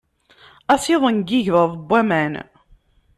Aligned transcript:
Asiḍen 0.73 1.15
n 1.23 1.27
yigḍaḍ 1.29 1.71
n 1.75 1.81
waman. 1.89 2.33